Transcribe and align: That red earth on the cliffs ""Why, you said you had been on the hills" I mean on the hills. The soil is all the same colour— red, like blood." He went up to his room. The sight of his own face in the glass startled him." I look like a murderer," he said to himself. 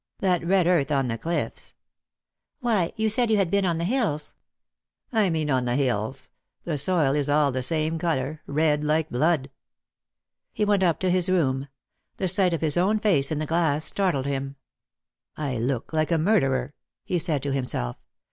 That 0.17 0.43
red 0.43 0.65
earth 0.65 0.91
on 0.91 1.09
the 1.09 1.17
cliffs 1.19 1.75
""Why, 2.59 2.91
you 2.95 3.07
said 3.07 3.29
you 3.29 3.37
had 3.37 3.51
been 3.51 3.65
on 3.67 3.77
the 3.77 3.83
hills" 3.83 4.33
I 5.13 5.29
mean 5.29 5.51
on 5.51 5.65
the 5.65 5.75
hills. 5.75 6.31
The 6.63 6.79
soil 6.79 7.13
is 7.13 7.29
all 7.29 7.51
the 7.51 7.61
same 7.61 7.99
colour— 7.99 8.41
red, 8.47 8.83
like 8.83 9.11
blood." 9.11 9.51
He 10.53 10.65
went 10.65 10.81
up 10.81 10.99
to 11.01 11.11
his 11.11 11.29
room. 11.29 11.67
The 12.17 12.27
sight 12.27 12.55
of 12.55 12.61
his 12.61 12.77
own 12.77 12.97
face 12.97 13.31
in 13.31 13.37
the 13.37 13.45
glass 13.45 13.85
startled 13.85 14.25
him." 14.25 14.55
I 15.47 15.59
look 15.59 15.93
like 15.93 16.09
a 16.11 16.17
murderer," 16.17 16.73
he 17.03 17.19
said 17.19 17.43
to 17.43 17.53
himself. 17.53 17.95